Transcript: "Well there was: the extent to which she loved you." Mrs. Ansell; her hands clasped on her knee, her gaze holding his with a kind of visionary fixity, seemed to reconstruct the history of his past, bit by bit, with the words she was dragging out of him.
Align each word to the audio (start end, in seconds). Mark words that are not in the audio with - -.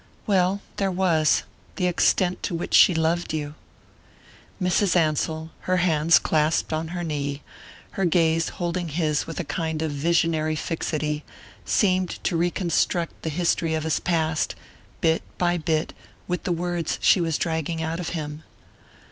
"Well 0.25 0.61
there 0.77 0.89
was: 0.89 1.43
the 1.75 1.85
extent 1.85 2.41
to 2.41 2.55
which 2.55 2.73
she 2.73 2.95
loved 2.95 3.35
you." 3.35 3.53
Mrs. 4.59 4.95
Ansell; 4.95 5.51
her 5.69 5.77
hands 5.77 6.17
clasped 6.17 6.73
on 6.73 6.87
her 6.87 7.03
knee, 7.03 7.43
her 7.91 8.05
gaze 8.05 8.49
holding 8.49 8.87
his 8.87 9.27
with 9.27 9.39
a 9.39 9.43
kind 9.43 9.83
of 9.83 9.91
visionary 9.91 10.55
fixity, 10.55 11.23
seemed 11.65 12.09
to 12.23 12.35
reconstruct 12.35 13.21
the 13.21 13.29
history 13.29 13.75
of 13.75 13.83
his 13.83 13.99
past, 13.99 14.55
bit 15.01 15.21
by 15.37 15.57
bit, 15.57 15.93
with 16.27 16.45
the 16.45 16.51
words 16.51 16.97
she 16.99 17.21
was 17.21 17.37
dragging 17.37 17.83
out 17.83 17.99
of 17.99 18.09
him. 18.17 18.41